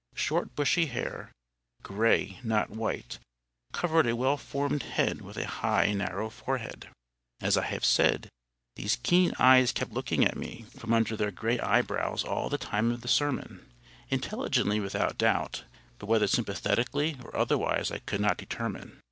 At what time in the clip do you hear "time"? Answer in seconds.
12.57-12.89